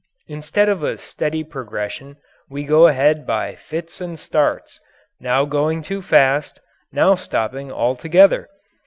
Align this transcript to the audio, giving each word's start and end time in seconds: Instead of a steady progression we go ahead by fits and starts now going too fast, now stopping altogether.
Instead 0.25 0.67
of 0.67 0.81
a 0.81 0.97
steady 0.97 1.43
progression 1.43 2.17
we 2.49 2.63
go 2.63 2.87
ahead 2.87 3.23
by 3.27 3.53
fits 3.53 4.01
and 4.01 4.17
starts 4.19 4.79
now 5.19 5.45
going 5.45 5.83
too 5.83 6.01
fast, 6.01 6.59
now 6.91 7.13
stopping 7.13 7.71
altogether. 7.71 8.49